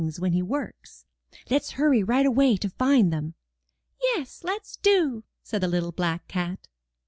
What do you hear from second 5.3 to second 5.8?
said the